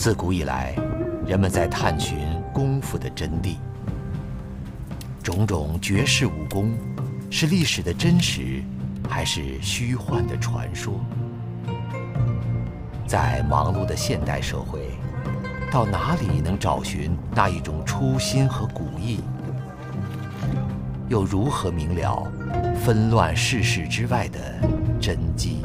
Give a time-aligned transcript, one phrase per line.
[0.00, 0.74] 自古以来，
[1.26, 2.16] 人们在探寻
[2.54, 3.56] 功夫的真谛。
[5.22, 6.72] 种种绝世武功，
[7.28, 8.62] 是历史的真实，
[9.10, 10.94] 还是虚幻的传说？
[13.06, 14.88] 在忙碌的现代社会，
[15.70, 19.20] 到哪里能找寻那一种初心和古意？
[21.10, 22.26] 又如何明了
[22.82, 24.38] 纷乱世事之外的
[24.98, 25.60] 真机？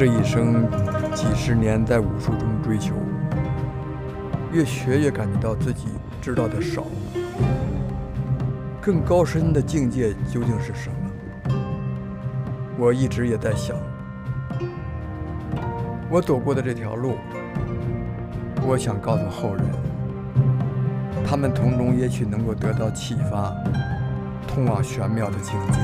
[0.00, 0.66] 这一生
[1.14, 2.94] 几十年在武术中追求，
[4.50, 5.88] 越学越感觉到自己
[6.22, 6.86] 知道的少。
[8.80, 11.54] 更高深的境界究竟是什么？
[12.78, 13.76] 我一直也在想。
[16.08, 17.16] 我走过的这条路，
[18.66, 19.66] 我想告诉后人，
[21.26, 23.52] 他们从中也许能够得到启发，
[24.48, 25.78] 通往玄妙的境界。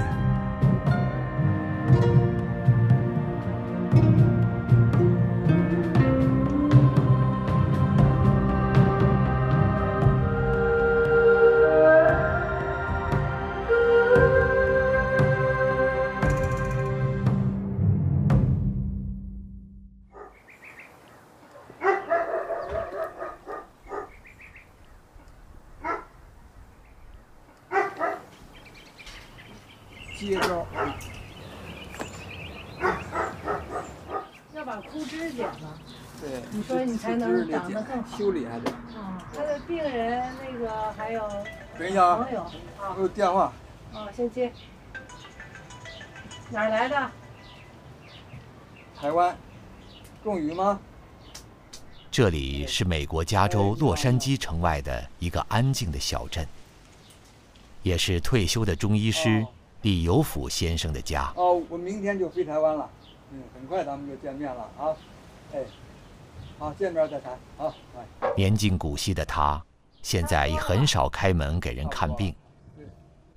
[38.05, 38.71] 修理还得。
[38.71, 41.29] 啊，他的病人那个还有
[41.79, 43.53] 等一下啊朋，友啊我有电话。
[43.93, 44.53] 啊，先接。
[46.51, 47.11] 哪儿来的？
[48.99, 49.37] 台湾，
[50.23, 50.79] 种鱼吗？
[52.11, 56.47] 这里是美国加州洛杉矶城外的一个安静的小镇，
[57.83, 59.49] 也是退休的中医师哦
[59.83, 61.31] 李有甫先生的家。
[61.37, 62.89] 哦，我明天就飞台湾了。
[63.33, 64.97] 嗯，很快咱们就见面了啊。
[65.53, 65.61] 哎，
[66.59, 67.39] 好，见面再谈。
[67.59, 68.33] 好，哎。
[68.37, 69.63] 年近古稀的他，
[70.03, 72.35] 现在已很少开门给人看病，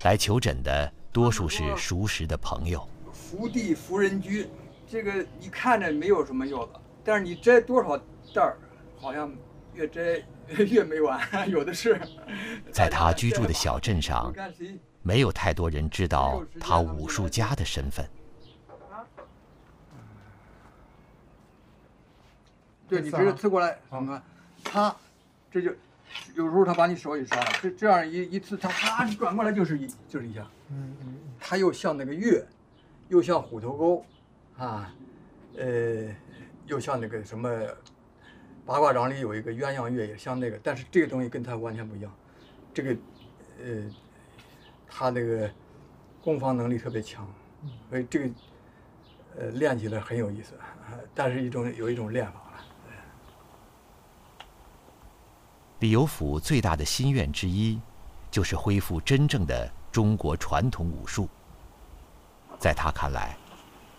[0.03, 2.87] 来求诊的多数是熟识的朋友。
[3.11, 4.49] 福地福人居，
[4.87, 7.97] 这个你看着没有什么用的，但是你摘多少
[8.33, 8.57] 袋儿，
[8.97, 9.29] 好像
[9.73, 11.99] 越摘越没完，有的是。
[12.71, 14.33] 在他居住的小镇上
[15.01, 18.09] 没有太多人知道他武术家的身份。
[22.89, 24.23] 对你直接刺过来，你看，
[24.63, 24.95] 他
[25.51, 25.71] 这就
[26.33, 32.43] 有时候他把你手也伤了，这这样一一刺，他啪转过来就是一就是一下，嗯嗯，他又像那个月，
[33.07, 34.05] 又像虎头钩，
[34.57, 34.91] 啊，
[35.55, 36.13] 呃，
[36.65, 37.49] 又像那个什么
[38.65, 42.11] 八卦掌里有一个鸳鸯月，也像那个，但是这个东西跟他完全不一样，
[42.73, 42.97] 这个
[43.63, 43.83] 呃，
[44.87, 45.49] 他那个
[46.23, 47.31] 攻防能力特别强，
[47.89, 48.29] 所以这个
[49.37, 52.45] 呃练起来很有意思，啊但是一种有一种练法了。
[55.79, 57.79] 李有甫最大的心愿之一，
[58.29, 61.29] 就是恢复真正的中国传统武术。
[62.59, 63.37] 在他看来，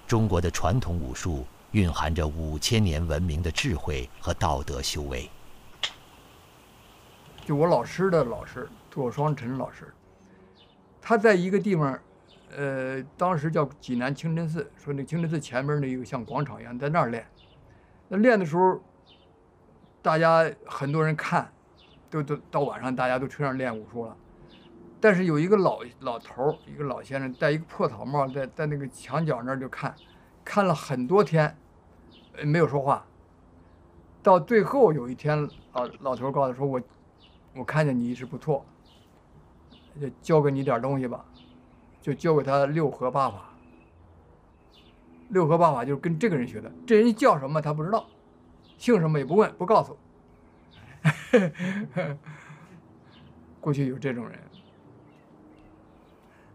[0.07, 5.31] 中国的传统武术蕴含着五千年文明的智慧和道德修为。
[7.47, 9.91] 就我老师的老师左双臣老师，
[11.01, 11.99] 他在一个地方，
[12.55, 17.27] 呃，当时叫济南清真寺，说那清真寺前面那有像广场一样，在那儿练。
[18.07, 18.79] 那练的时候，
[20.03, 21.51] 大家很多人看，
[22.11, 24.17] 都都到晚上大家都车上练武术了。
[25.01, 29.95] 但是有一个老老头儿，一个老先生，戴一个破草帽，在在那个墙角那儿就看，
[30.45, 31.57] 看了很多天，
[32.37, 33.07] 呃没有说话。
[34.23, 36.79] 到最后有一天，老老头告诉他说：“我
[37.55, 38.67] 我看见你一直不错，
[39.99, 41.25] 就教给你点东西吧，
[42.03, 43.55] 就教给他六合八法。
[45.31, 48.05] 六合八法就是跟这个人学的，这人叫什么他不知道，
[48.77, 49.97] 姓什么也不问，不告诉。
[53.61, 54.39] 过去有这种人，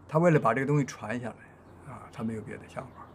[0.08, 3.05] 他为了把这个东西传下来，啊，他没有别的想法。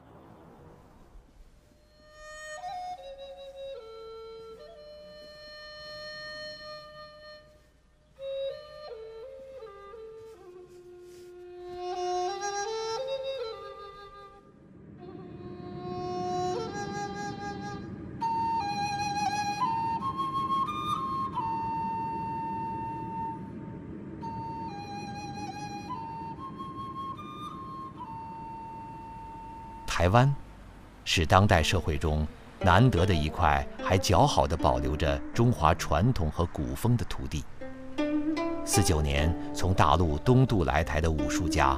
[30.12, 30.34] 湾
[31.04, 32.28] 是当代社会中
[32.60, 37.44] 难得的一块还较好的保留着中华传统和古风的土地。
[38.64, 41.76] 四九年从大陆东渡来台的武术家，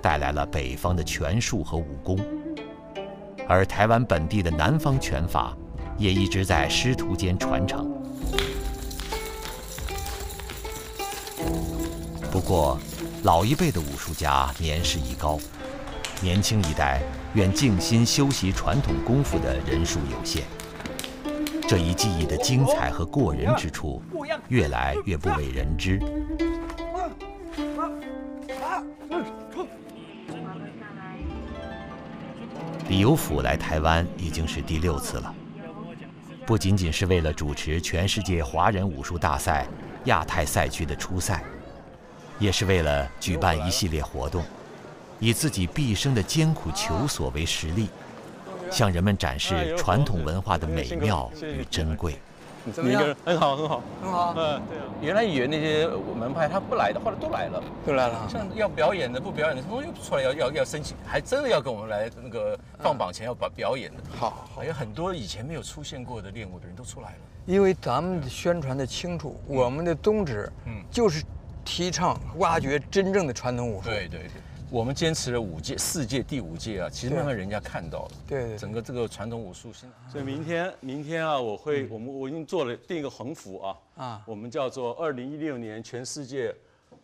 [0.00, 2.18] 带来了北方的拳术和武功。
[3.46, 5.54] 而台湾本地的南方拳法
[5.98, 7.86] 也一直在师徒间传承。
[12.30, 12.78] 不过，
[13.24, 15.38] 老一辈的武术家年事已高，
[16.22, 17.02] 年轻一代
[17.34, 20.44] 愿静心修习传统功夫的人数有限。
[21.68, 24.00] 这一技艺的精彩和过人之处，
[24.48, 25.98] 越来越不为人知。
[32.88, 35.34] 李有甫来台湾已经是第六次了，
[36.46, 39.66] 不仅仅是为了主持全世界华人武术大赛
[40.04, 41.42] 亚太赛区的初赛，
[42.38, 44.44] 也是为了举办一系列活动，
[45.22, 47.88] 以自己毕生的艰苦求索为实力，
[48.72, 52.18] 向人们展示传统文化的美妙与珍贵。
[52.64, 53.00] 你怎么样？
[53.24, 54.84] 很好，很好，很好，嗯，对啊。
[55.00, 55.86] 原来以为那些
[56.18, 58.28] 门派他不来的，后来都来了，都来了。
[58.28, 63.98] 像要表演的、不表演的，通通又出来要要要申请，还真的要跟我们来那个放榜前要把表演的。
[64.18, 67.16] 好，好，有很多以前没有出现过的练武的人都出来了。
[67.46, 71.22] 因为咱们宣传的清楚，我们的宗旨，嗯，就是
[71.64, 73.88] 提倡挖掘真正的传统武术。
[73.88, 74.41] 对对对。
[74.72, 78.56] 我们坚持了五届、四届、第五届啊，其实慢慢人家看到了，对。
[78.56, 80.10] 整个这个传统武术现在。
[80.10, 86.54] 所以明天，明天啊，我会，我们我已经做了定一个横幅啊，啊，我们叫做二零一六年全世界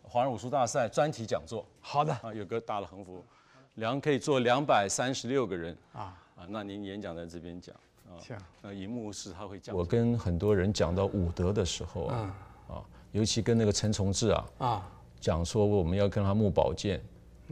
[0.01, 1.63] 华人武术大赛专题讲座。
[1.79, 3.23] 好的，啊，有个大的横幅，
[3.75, 5.77] 两可以坐两百三十六个人。
[5.93, 6.17] 啊。
[6.37, 7.75] 啊，那您演讲在这边讲
[8.07, 9.75] 啊，行，那荧幕是他会讲。
[9.75, 12.35] 我跟很多人讲到武德的时候啊，
[12.67, 12.81] 啊，
[13.11, 16.99] 尤其跟那个陈崇志啊啊，讲说我们要跟他募宝剑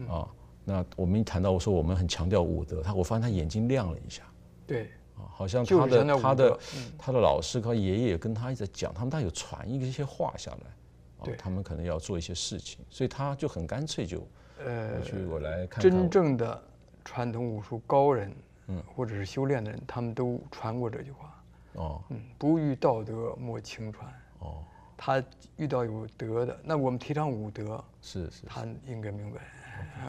[0.05, 0.27] 啊。
[0.69, 4.23] 那我们一谈到我说我们很强调武德，他我发现他眼睛亮了一下，
[4.65, 6.59] 对，啊，好像他的他的
[6.97, 14.27] 他的老师和爷爷跟他一直讲，他们大有传一些话下来，对，他们可能要做一些事情，所以他就很干脆就，
[14.65, 15.81] 呃，去我来看。
[15.81, 16.61] 真正的
[17.05, 18.35] 传统武术高人，
[18.67, 21.43] 嗯，或者是修炼的人，他们都传过这句话，
[21.75, 24.65] 哦，嗯，不遇道德莫轻传，哦，
[24.97, 25.23] 他
[25.55, 29.39] 遇到有德的，那我们提倡武德，是是，他应该明白。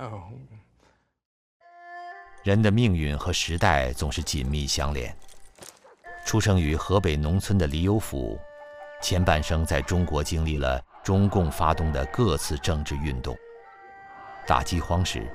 [2.42, 5.14] 人的命运和时代总是紧密相连。
[6.24, 8.38] 出生于河北农村的李有甫，
[9.02, 13.36] 前半生在中国经历了中共发动的各次政治运动。
[14.46, 15.26] 大饥荒时，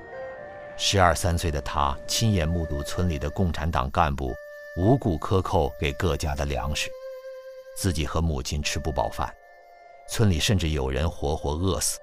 [0.76, 4.34] 十二三岁的他亲眼目睹村里的共产党干部
[4.76, 6.90] 无故克扣给各家的粮食，
[7.76, 9.32] 自己和母亲吃不饱饭，
[10.08, 11.98] 村里甚至有人活活饿死。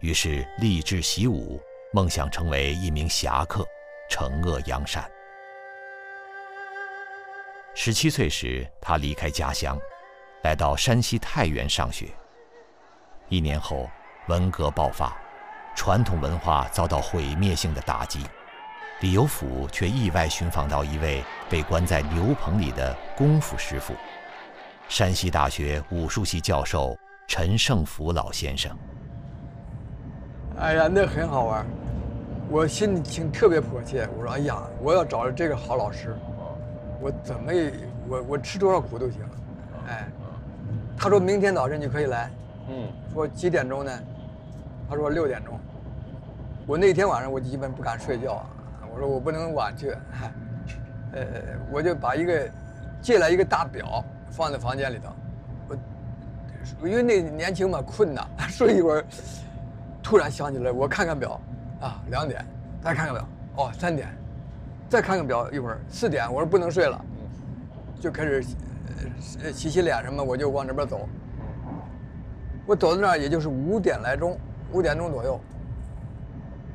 [0.00, 1.60] 于是立志习武，
[1.92, 3.66] 梦想成为一名侠客，
[4.10, 5.10] 惩恶扬善。
[7.74, 9.78] 十七岁时，他离开家乡，
[10.42, 12.08] 来到山西太原上学。
[13.28, 13.88] 一年后，
[14.28, 15.16] 文革爆发，
[15.74, 18.24] 传统文化遭到毁灭性的打击，
[19.00, 23.94] 李有甫却意外寻访到一位被关在牛棚里的功夫师傅——
[24.88, 28.70] 山西大学武术系教授陈胜福老先生。
[30.58, 31.66] 哎呀，那很好玩，
[32.48, 34.08] 我心里挺特别迫切。
[34.16, 36.14] 我说，哎呀，我要找这个好老师，
[37.00, 37.72] 我怎么也
[38.08, 39.20] 我我吃多少苦都行。
[39.88, 40.06] 哎，
[40.96, 42.30] 他说明天早晨你可以来，
[42.68, 43.90] 嗯，说几点钟呢？
[44.88, 45.58] 他说六点钟。
[46.66, 48.46] 我那天晚上我基本不敢睡觉啊，
[48.94, 49.90] 我说我不能晚去。
[51.12, 51.26] 呃，
[51.70, 52.48] 我就把一个
[53.02, 55.14] 借来一个大表放在房间里头，我
[56.82, 59.04] 因为那年轻嘛困呐，睡一会儿。
[60.02, 61.40] 突然想起来，我看看表，
[61.80, 62.44] 啊，两点，
[62.82, 64.06] 再看看表，哦，三点，
[64.86, 67.02] 再看看表，一会儿四点，我说不能睡了，
[68.00, 68.44] 就开始
[69.50, 71.08] 洗洗脸什么，我就往那边走。
[72.66, 74.38] 我走到那儿也就是五点来钟，
[74.72, 75.40] 五点钟左右。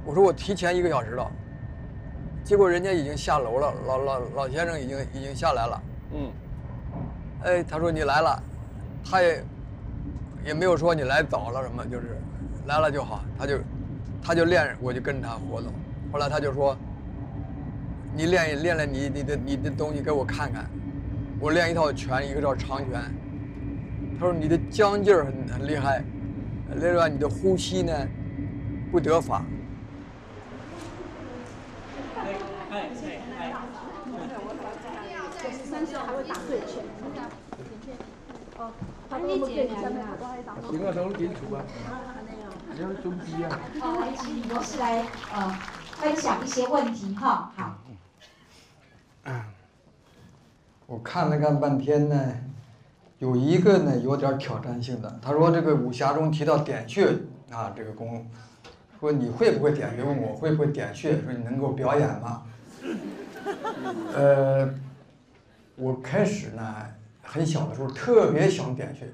[0.03, 1.31] 我说我提前一个小时了，
[2.43, 5.81] 结果人家已经下楼了，老老老先生已经已经下来了。
[6.13, 6.31] 嗯。
[7.43, 8.43] 哎，他说你来了，
[9.05, 9.43] 他也
[10.45, 12.17] 也没有说你来早了什么，就是。
[12.67, 13.57] 来了就好，他就，
[14.21, 15.73] 他就练，我就跟着他活动。
[16.11, 16.77] 后来他就说
[18.15, 20.69] ：“你练练练你你的你的东西给我看看。”
[21.41, 23.01] 我练一套拳，一个叫长拳。
[24.19, 26.03] 他说：“你的僵劲儿很很厉害，
[26.75, 27.91] 另外你的呼吸呢
[28.91, 29.43] 不得法。”
[38.59, 38.67] 行
[40.85, 41.63] 啊，都清楚啊。
[43.79, 45.49] 好，来请李博士来呃
[45.95, 47.53] 分享一些问题哈。
[47.55, 47.77] 好。
[50.87, 52.33] 我看了看半天呢，
[53.19, 55.19] 有一个呢有点挑战性的。
[55.21, 57.15] 他说这个武侠中提到点穴
[57.51, 58.27] 啊，这个功，
[58.99, 60.03] 说你会不会点穴？
[60.03, 61.21] 问我会不会点穴？
[61.21, 62.43] 说你能够表演吗？
[64.15, 64.67] 呃，
[65.75, 66.85] 我开始呢，
[67.31, 69.05] 很小的时候特别想点穴，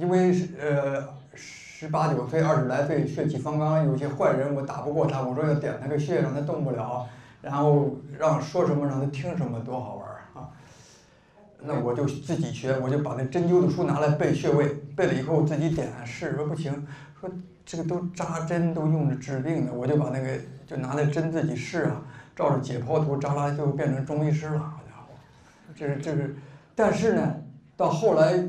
[0.00, 7.06] 因为是呃十八九岁、二十来岁血气方刚，有些坏人我打不过他，我说要点他个穴，让他动不了，
[7.40, 10.50] 然后让说什么让他听什么，多好玩啊！
[11.60, 14.66] 那我就自己学，我就把那针灸的书拿来背穴位，
[14.96, 16.84] 背了以后自己点试，说不行，
[17.20, 17.30] 说
[17.64, 22.02] 这个都扎针都用着治病的，我就把那个就拿那针自己试啊，
[22.34, 25.14] 照着解剖图扎拉，就变成中医师了，好家伙！
[25.76, 26.36] 这是这是，
[26.74, 27.36] 但是呢，
[27.76, 28.44] 到后来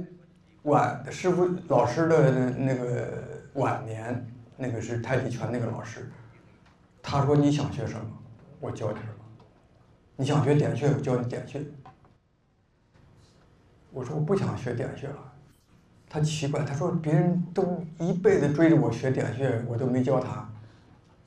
[0.64, 4.26] 晚师傅老师的那个晚年，
[4.58, 6.12] 那个是太极拳那个老师，
[7.02, 8.06] 他说你想学什么，
[8.60, 9.14] 我教你什么。
[10.16, 11.62] 你想学点穴，我教你点穴。
[13.92, 15.34] 我说我不想学点穴了。
[16.08, 20.48] 他奇怪，他说别人都一辈子追着我学点穴，我都没教他。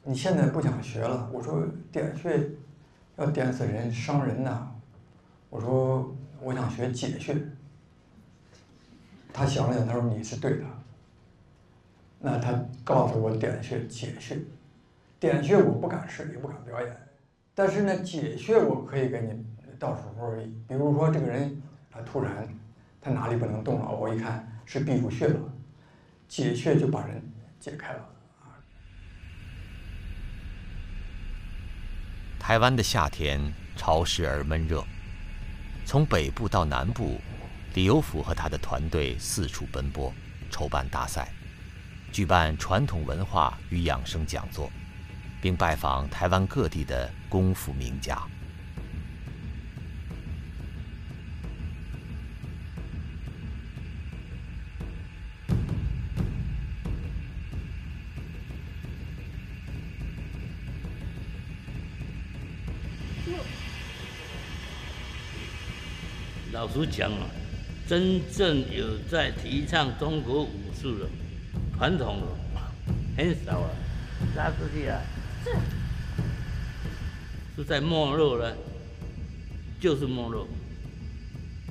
[0.05, 1.29] 你现在不想学了？
[1.33, 2.49] 我说点穴
[3.17, 4.71] 要点死人，伤人呐。
[5.51, 7.37] 我说我想学解穴。
[9.37, 10.65] 他想了想，他说你是对的。
[12.19, 14.39] 那他告诉我点穴解穴，
[15.21, 16.97] 点穴我不敢试，也不敢表演，
[17.55, 19.45] 但是呢解穴我可以给你
[19.79, 20.35] 到时候，
[20.67, 22.49] 比如说这个人他突然
[22.99, 25.39] 他哪里不能动了，我一看是闭住穴了，
[26.27, 27.23] 解穴就把人
[27.61, 28.09] 解开了。
[32.39, 34.83] 台湾的夏天潮湿而闷热，
[35.85, 37.21] 从北部到南部，
[37.77, 40.11] 李有福和他的团队四处奔波，
[40.51, 41.29] 筹办大赛，
[42.11, 44.73] 举办传统文化与养生讲座，
[45.43, 48.19] 并拜访台湾各地的功夫名家。
[66.53, 67.29] 老实讲啊，
[67.89, 70.51] 真正有在提倡中国武
[70.81, 71.09] 术的
[71.77, 72.27] 传统的
[73.17, 73.71] 很少啊，
[74.35, 75.01] 拉出去啊，
[75.45, 75.51] 是。
[77.57, 78.55] 是在没落了，
[79.81, 80.47] 就是没落，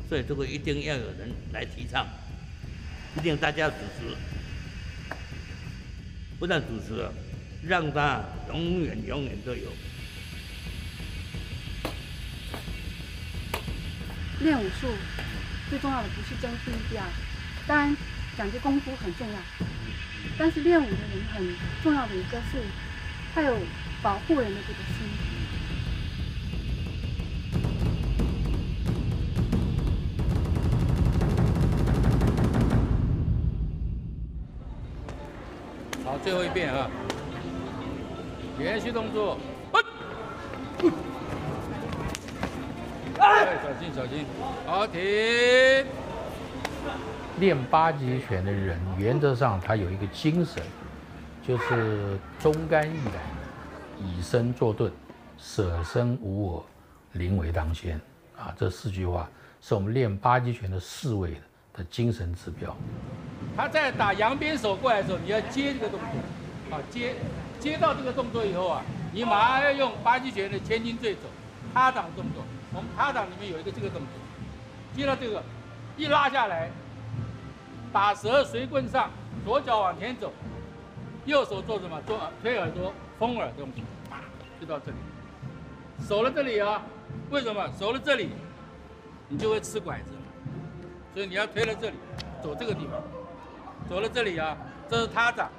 [0.10, 2.08] 所以这个一定要有人来提倡，
[3.18, 4.16] 一定大家主持，
[6.40, 7.14] 不但主持了，
[7.62, 9.70] 让他永远永远都有。
[14.40, 14.88] 练武术。
[15.70, 17.04] 最重要的不是争第一第二，
[17.68, 17.98] 当然
[18.38, 19.36] 讲究功夫很重要，
[20.38, 22.62] 但是练武的人很重要的一个是，
[23.34, 23.58] 他有
[24.02, 25.10] 保护人的这个心。
[36.06, 36.90] 好，最后一遍啊，
[38.60, 39.40] 连续动作。
[43.26, 44.26] 哎，小心小心，
[44.68, 45.02] 好停。
[47.40, 50.62] 练八极拳的人，原则上他有一个精神，
[51.46, 53.16] 就是忠肝义胆，
[54.00, 54.92] 以身作盾，
[55.38, 56.66] 舍身无我，
[57.14, 58.00] 临危当先。
[58.38, 59.28] 啊，这四句话
[59.60, 61.34] 是我们练八极拳的四位
[61.74, 62.76] 的精神指标。
[63.58, 67.16] 他在打扬鞭手过来的时候，你要接这个动作，啊，接
[67.60, 71.22] 接到这个动作以后啊，你马上要用八极拳的千斤坠走，
[71.76, 72.42] 踏挡动作。
[72.74, 74.10] 我们踏挡里面有一个这个动作，
[74.96, 75.44] 接到这个，
[75.98, 76.70] 一拉下来，
[77.92, 79.12] 打蛇随棍上，
[79.44, 80.32] 左脚往前走，
[81.26, 82.02] 右手做什么？
[82.08, 83.84] 做推耳朵、封耳动作，
[84.62, 84.98] 就到这里。
[86.08, 86.82] 守了这里啊，
[87.30, 87.70] 为什么？
[87.78, 88.30] 守了这里，
[89.28, 90.12] 你就会吃拐子，
[91.14, 91.98] 所以你要推了这里，
[92.42, 93.02] 走这个地方，
[93.90, 94.56] 走了这里啊，
[94.90, 95.50] 这是他掌，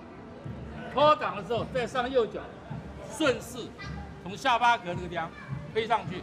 [0.94, 2.40] 拖掌的时候再上右脚，
[3.10, 3.58] 顺势
[4.22, 5.30] 从下巴壳这个地方
[5.76, 6.22] 推上去。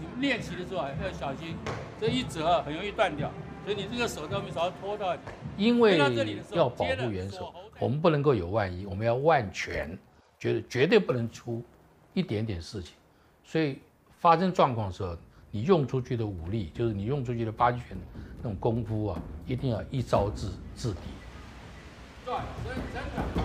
[0.00, 1.54] 你练习的时候啊，要小心，
[2.00, 3.30] 这一折很容易断掉，
[3.64, 5.16] 所以你这个手都没少拖到。
[5.56, 5.96] 因为
[6.50, 9.96] 要保护元首，我们不能够有万一，我们要万全，
[10.40, 11.62] 绝对绝对不能出
[12.14, 12.96] 一点点事情。
[13.44, 13.78] 所以
[14.18, 15.16] 发生状况的时候，
[15.52, 17.96] 你用出去的武力，就是你用出去的八极拳
[18.38, 20.98] 那种功夫啊，一定要一招制制敌。
[22.24, 23.35] 转身伸掌。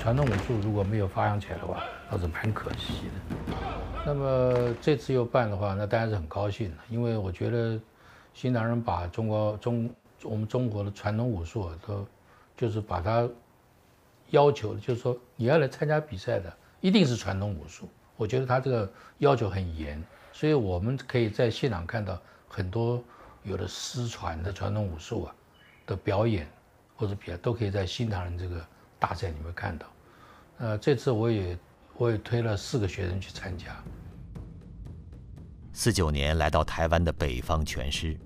[0.00, 3.36] 传统武术如果没有发扬起来的话，倒是蛮可惜的。
[4.06, 7.78] 那么这次又办的话，那当然是很高兴的因为我觉得
[8.32, 9.90] 新唐人把中国中
[10.22, 12.06] 我们中国的传统武术都
[12.56, 13.28] 就是把它
[14.30, 17.86] 要求，就是说你要来参加比赛的，一定是传统武术。
[18.16, 20.02] 我觉得他这个要求很严，
[20.32, 23.04] 所以我们可以在现场看到很多
[23.42, 25.34] 有的失传的传统武术啊
[25.86, 26.48] 的表演。
[26.96, 28.62] 或者比赛，都可以在新唐人这个
[29.00, 29.86] 大赛你会看到。
[30.58, 31.58] 呃，这次我也
[31.96, 33.76] 我也推了四个学生去参加。
[35.72, 38.16] 四九年来到台湾的北方拳师，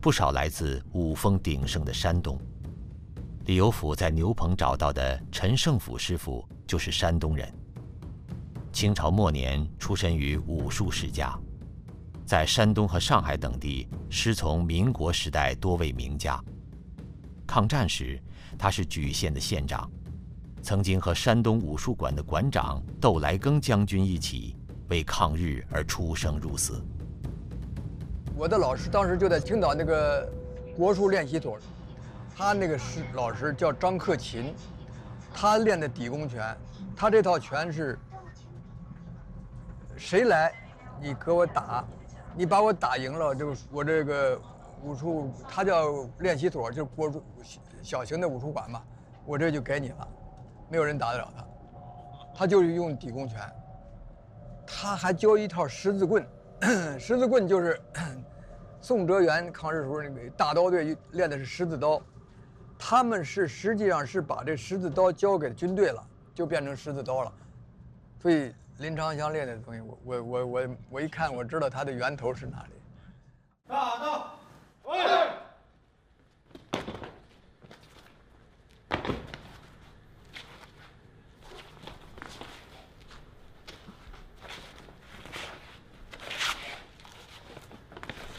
[0.00, 2.38] 不少来自武风鼎盛的山东。
[3.46, 7.52] 李有甫在牛棚找到的陈胜甫师傅就是山东人。
[8.72, 11.36] 清朝末年出身于武术世家，
[12.24, 16.42] 在山东和上海等地师从民国时代多位名家。
[17.46, 18.20] 抗战时，
[18.56, 19.90] 他是莒县的县长，
[20.62, 24.56] 曾经和山东武术馆的馆长窦来庚将军一起
[24.88, 26.82] 为抗日而出生入死。
[28.36, 30.30] 我的老师当时就在青岛那个
[30.76, 31.58] 国术练习所，
[32.36, 34.54] 他那个师老师叫张克勤，
[35.34, 36.56] 他练的底功拳，
[36.96, 37.98] 他这套拳是。
[39.96, 40.50] 谁来，
[40.98, 41.84] 你给我打，
[42.34, 44.40] 你把我打赢了，就我这个
[44.82, 47.22] 武术，他叫练习所，就是国术
[47.82, 48.82] 小型的武术馆嘛，
[49.26, 50.08] 我这就给你了，
[50.70, 51.44] 没有人打得了他，
[52.34, 53.40] 他就是用底功拳，
[54.66, 56.24] 他还教一套十字棍，
[56.98, 57.80] 十字棍就是
[58.80, 62.00] 宋哲元抗日时候那个大刀队练的是十字刀，
[62.78, 66.02] 他们是实际上是把这十字刀交给军队了，
[66.34, 67.32] 就变成十字刀了，
[68.18, 68.54] 所以。
[68.78, 72.72] 林长祥练的东西，我我我我我一看，我知道他的源头是哪里。
[73.68, 74.32] 大刀，
[74.84, 74.96] 喂！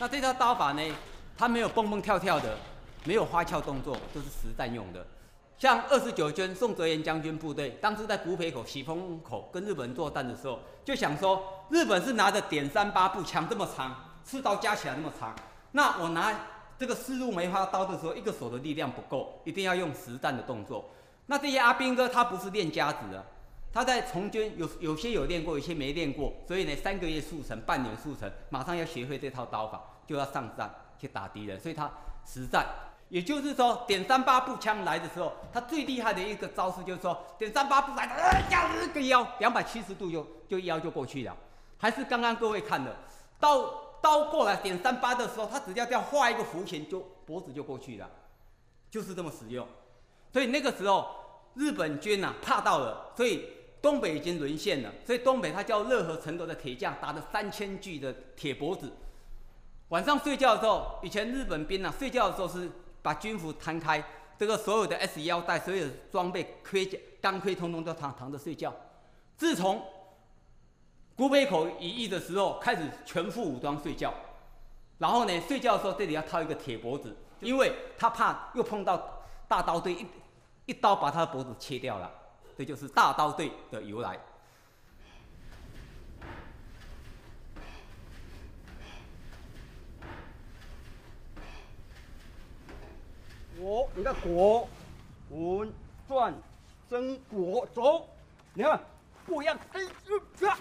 [0.01, 0.81] 那这套刀法呢？
[1.37, 2.57] 它没有蹦蹦跳跳的，
[3.03, 5.05] 没有花俏动作，都是实战用的。
[5.59, 15.35] 像二十九军宋哲元将军部队，当时在古北口、喜峰口跟日本人作战的时候，就想说，日本是拿着点三八步枪这么长，刺刀加起来那么长，
[15.73, 16.33] 那我拿
[16.79, 20.89] 这个四路梅花刀的时候，一个手的力量不够，一定要用实战的动作。
[21.27, 23.23] 那这些阿兵哥他不是练家子的，
[23.71, 31.91] 他在从军有有些有练过，有些没练过，所以呢，三个月速成，半年速成，马上要学会这套刀法，就要上山去打敌人，所以他
[32.25, 32.65] 实战。
[33.09, 41.35] 也就是说，点三八步枪来的时候，他最厉害的一个招式就是说，点三八步来，呃，一个腰，两百七十度就就腰就过去了。
[41.77, 42.95] 还是刚刚各位看的，
[43.37, 48.09] 刀刀过来点三八的时候，他只要这样画一个弧形，就脖子就过去了，
[48.89, 49.67] 就是这么使用。
[50.31, 51.09] 所以那个时候
[51.55, 53.45] 日本军呐怕到了，所以
[53.81, 58.89] 东北已经沦陷了，所以东北他叫热河城头的铁匠打了三千具的铁脖子。
[59.91, 62.69] 晚上睡觉的时候，以前日本兵呐睡觉的时候是。
[63.03, 64.03] 把军服摊开，
[64.37, 68.71] 这个所有的 S 腰带、所有的装备、盔甲、钢盔，通通都躺躺着睡觉。
[69.35, 69.83] 自从
[71.15, 74.13] 古北口一役的时候，开始全副武装睡觉。
[74.99, 80.05] 然后呢，睡觉的时候这里要套一个铁脖子，因为他怕又碰到大刀队，一
[80.67, 82.11] 一刀把他的脖子切掉了。
[82.55, 84.15] 这就是大刀队的由来。
[93.61, 94.67] 国，你看国，
[95.29, 95.71] 文
[96.07, 96.33] 转
[96.89, 98.09] 真国走，
[98.55, 98.83] 你看
[99.27, 100.57] 不一样，哎，呀，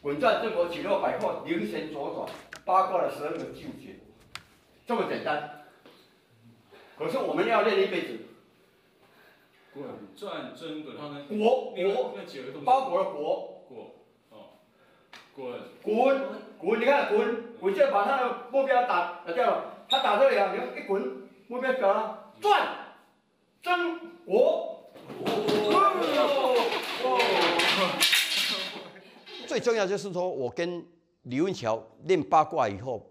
[0.00, 2.26] 滚转正国起落摆阔，灵神左转，
[2.64, 4.00] 八卦的十二个九诀，
[4.86, 5.66] 这么简单。
[6.96, 8.20] 可是我们要练一辈子。
[9.74, 9.84] 滚
[10.16, 12.14] 转真滚，他们国国，
[12.64, 13.94] 包裹了国国，
[14.30, 14.56] 哦，
[15.36, 16.18] 滚滚。
[16.58, 19.74] 滚，你看滚，我就把他的目标打打掉了。
[19.88, 21.02] 他打这里啊，你看一滚，
[21.48, 22.68] 目标表了，转，
[23.62, 24.92] 争国。
[29.46, 30.86] 最重要就是说，我跟
[31.22, 33.10] 李文桥练八卦以后，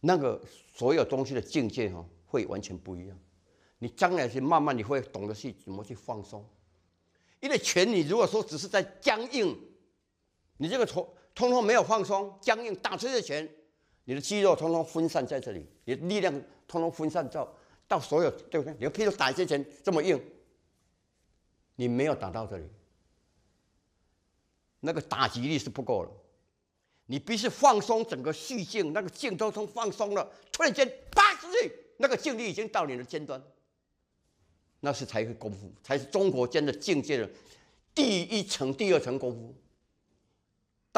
[0.00, 0.40] 那个
[0.72, 3.18] 所有东西的境界哈，会完全不一样。
[3.78, 6.48] 你将来是慢慢你会懂得去怎么去放松，
[7.40, 9.58] 因为拳你如果说只是在僵硬，
[10.56, 11.06] 你这个从。
[11.38, 13.48] 通通没有放松，僵硬打出去的拳，
[14.06, 16.34] 你的肌肉通通分散在这里，你的力量
[16.66, 17.48] 通通分散到
[17.86, 18.74] 到所有，对不对？
[18.80, 20.20] 你譬如打一些拳这么硬，
[21.76, 22.64] 你没有打到这里，
[24.80, 26.10] 那个打击力是不够了。
[27.06, 33.40] 你必须放松整个细劲，那个劲都从放松了，突然间啪出去，那个劲力已经到你的尖端，
[34.80, 37.30] 那是才会功夫，才是中国间的境界的
[37.94, 39.54] 第一层、第二层功夫。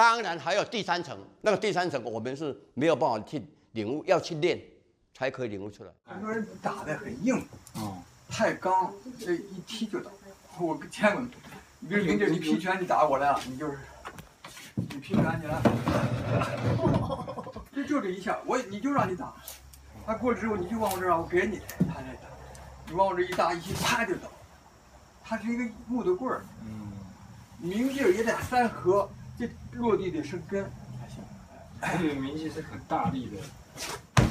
[0.00, 4.58] 当然还有第三层，那个第三层我们是没有办法去领悟，要去练
[5.12, 5.90] 才可以领悟出来。
[6.06, 7.36] 很多人打的很硬，
[7.74, 10.10] 啊，太刚，这一踢就倒。
[10.58, 11.22] 我见过，
[11.80, 13.78] 你比如林姐，你劈拳你打过来了，你就是，
[14.74, 15.60] 你劈拳你来。
[17.76, 19.34] 就就这一下，我你就让你打，
[20.06, 22.22] 他过来之后你就往我这儿，我给你，他再打，
[22.86, 24.28] 你往我这一打一踢，啪就倒。
[25.22, 26.90] 它是一个木头棍儿，嗯，
[27.58, 29.06] 明劲儿也得三合，
[29.40, 29.48] 这
[29.78, 30.62] 落地得生根
[31.00, 31.24] 才行。
[31.98, 33.42] 这个名气是很大力的，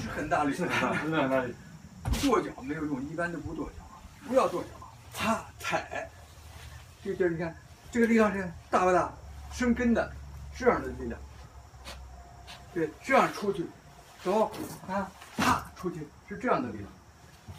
[0.03, 1.55] 是很大力，是很大，真的很大力。
[2.21, 3.83] 跺脚没有用，一般都不跺脚，
[4.27, 4.67] 不要跺脚，
[5.15, 6.07] 啪踩。
[7.03, 7.55] 这劲儿你看，
[7.91, 9.11] 这个力量是大不大？
[9.51, 10.11] 生根的，
[10.55, 11.19] 这样的力量。
[12.71, 13.65] 对，这样出去，
[14.23, 14.51] 走
[14.87, 16.91] 啊，啪出去，是这样的力量，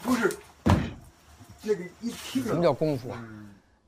[0.01, 0.37] 不是
[1.63, 2.41] 那个一踢。
[2.43, 3.21] 什么叫功夫啊？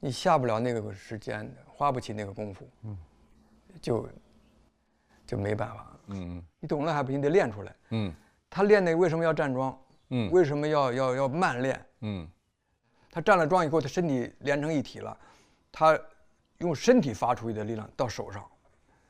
[0.01, 2.97] 你下不了那个时间，花不起那个功夫，嗯，
[3.81, 4.07] 就
[5.25, 5.87] 就没办法。
[6.07, 7.75] 嗯嗯，你懂了还不行，得练出来。
[7.91, 8.13] 嗯，
[8.49, 9.79] 他练那为什么要站桩？
[10.09, 11.85] 嗯，为什么要要要慢练？
[12.01, 12.27] 嗯，
[13.09, 15.17] 他站了桩以后，他身体连成一体了，
[15.71, 15.97] 他
[16.57, 18.45] 用身体发出去的力量到手上，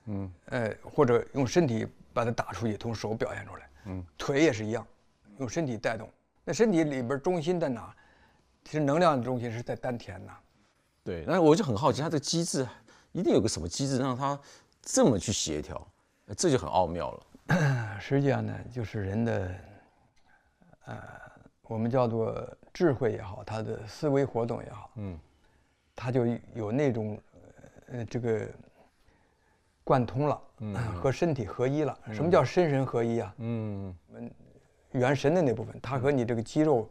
[0.05, 3.69] 嗯，哎，或者用身体把它打出去，从手表现出来。
[3.85, 4.85] 嗯，腿也是一样，
[5.39, 6.09] 用身体带动。
[6.45, 7.93] 那身体里边中心在哪？
[8.63, 10.37] 其实能量的中心是在丹田呐。
[11.03, 12.65] 对，那我就很好奇，它的机制
[13.13, 14.37] 一定有个什么机制让他
[14.81, 15.87] 这么去协调，
[16.35, 17.97] 这就很奥妙了。
[18.01, 19.55] 实际上呢，就是人的，
[20.85, 20.97] 呃，
[21.63, 25.17] 我们叫做智慧也好，他的思维活动也好，嗯，
[25.95, 27.19] 他就有那种，
[27.87, 28.47] 呃，这个
[29.83, 31.97] 贯通了，嗯， 和身体合一了。
[32.11, 33.35] 什么叫身神合一啊？
[33.37, 33.95] 嗯，
[34.91, 36.89] 元神的那部分，它和你这个肌肉，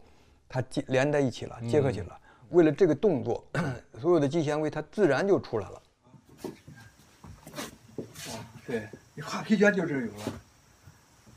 [0.48, 2.16] 它接连在一起了，结合起来。
[2.50, 3.44] 为了这个动作，
[3.98, 5.81] 所有的肌纤维它自然就出来了。
[8.76, 10.40] 啊，对你画皮圈就这有了，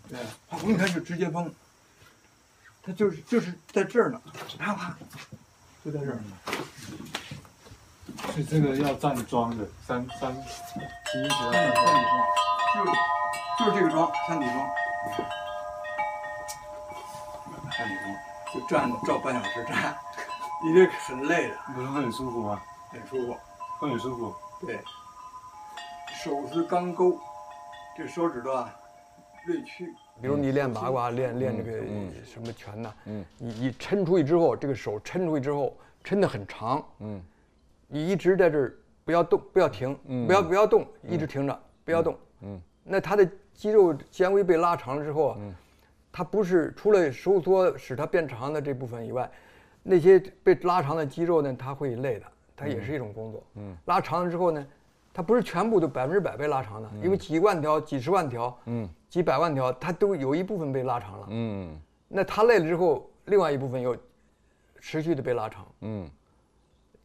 [0.09, 1.53] 对，画红圈就直接崩，
[2.81, 4.21] 它就是就是在这儿呢，
[4.57, 4.97] 啪啪，
[5.83, 6.19] 就在这儿。
[8.31, 11.83] 所以这个要站桩的，三三，第一三三底桩，
[12.73, 12.91] 就是
[13.59, 14.57] 就是这个桩，三底桩，
[17.77, 18.05] 三底桩，
[18.53, 19.97] 就站照半小时站。
[20.63, 22.61] 你这很累的，不是很舒服吗？
[22.89, 23.37] 很舒服，
[23.77, 24.33] 会很舒服。
[24.65, 24.81] 对，
[26.25, 27.19] 手是钢钩，
[27.95, 28.75] 这手指头啊
[29.45, 29.93] 锐去。
[30.19, 31.83] 比如你练八卦，练练这个
[32.25, 37.21] 什么拳呐，嗯，你你抻出去之后，这个手抻出去之后，抻得很长，嗯，
[37.87, 45.37] 你一直在这儿不要动，不要停，不要不要动，一直停着，不要动，嗯，那他的肌肉纤维被拉长了之后啊，
[46.11, 49.29] 它不是除了收缩使它变长的这部分以外。
[49.83, 53.43] 那些被拉长的肌肉呢，它会累的，它也是一种工作。
[53.57, 54.65] 嗯，拉长了之后呢，
[55.15, 61.27] 它不是全部都百分之百被拉长的，因为几万条、几十万条、嗯，几百万条，它都有一部分被拉长了。
[61.29, 63.95] 嗯，那它累了之后，另外一部分又
[64.81, 65.65] 持续的被拉长。
[65.79, 66.05] 嗯，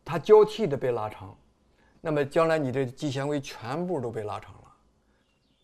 [0.05, 1.33] 它交替的被拉长，
[2.01, 4.61] 那么将来你的肌纤维全部都被拉长了。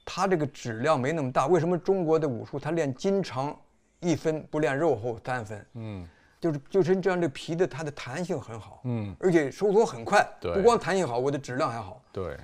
[0.04, 3.52] 它这个质量没那么大，为什么中国的武术它练筋长
[3.98, 5.66] 一分，不练肉厚三分？
[5.74, 6.08] 嗯。
[6.46, 12.36] 就是就是这样，这皮的它的弹性很好，嗯，而且收缩很快，对，不光弹性好，我的质量还好，对，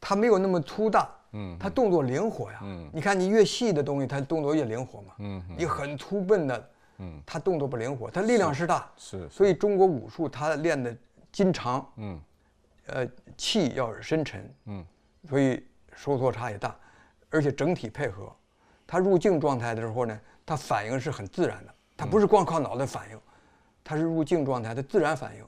[0.00, 10.96] 它没有那么粗大，嗯，它动作灵活呀，嗯，你看你越细的东西，它动作越灵活嘛，嗯，你很粗笨的，嗯，它动作不灵活，它力量是大，是，所以中国武术它练的
[11.30, 12.20] 筋长，嗯，
[12.86, 14.86] 呃，气要深沉，嗯，
[15.28, 15.62] 所以
[15.94, 16.74] 收缩差也大，
[17.28, 18.34] 而且整体配合，
[18.86, 21.74] 它入静状态的时候呢，它反应是很自然的。
[21.98, 23.20] 它不是光靠脑袋反应，
[23.82, 25.44] 它是入静状态的自然反应。